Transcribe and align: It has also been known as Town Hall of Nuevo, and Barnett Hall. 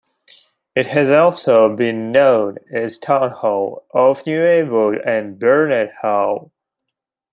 It 0.75 0.87
has 0.87 1.11
also 1.11 1.75
been 1.75 2.11
known 2.11 2.57
as 2.73 2.97
Town 2.97 3.29
Hall 3.29 3.85
of 3.91 4.25
Nuevo, 4.25 4.93
and 4.99 5.39
Barnett 5.39 5.93
Hall. 6.01 6.51